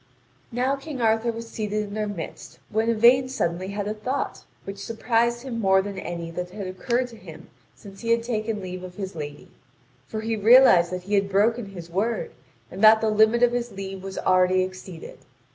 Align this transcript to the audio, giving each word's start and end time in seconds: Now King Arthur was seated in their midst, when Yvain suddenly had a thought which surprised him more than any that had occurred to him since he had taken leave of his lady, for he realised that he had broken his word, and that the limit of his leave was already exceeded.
Now 0.51 0.77
King 0.77 0.99
Arthur 0.99 1.31
was 1.31 1.47
seated 1.47 1.83
in 1.83 1.93
their 1.93 2.07
midst, 2.07 2.57
when 2.71 2.89
Yvain 2.89 3.29
suddenly 3.29 3.67
had 3.67 3.87
a 3.87 3.93
thought 3.93 4.45
which 4.63 4.83
surprised 4.83 5.43
him 5.43 5.59
more 5.59 5.79
than 5.83 5.99
any 5.99 6.31
that 6.31 6.49
had 6.49 6.65
occurred 6.65 7.07
to 7.09 7.15
him 7.17 7.51
since 7.75 7.99
he 8.01 8.09
had 8.09 8.23
taken 8.23 8.63
leave 8.63 8.81
of 8.81 8.95
his 8.95 9.15
lady, 9.15 9.51
for 10.07 10.21
he 10.21 10.35
realised 10.35 10.91
that 10.91 11.03
he 11.03 11.13
had 11.13 11.29
broken 11.29 11.67
his 11.67 11.91
word, 11.91 12.31
and 12.71 12.83
that 12.83 12.99
the 12.99 13.11
limit 13.11 13.43
of 13.43 13.51
his 13.51 13.71
leave 13.73 14.01
was 14.03 14.17
already 14.17 14.63
exceeded. 14.63 15.19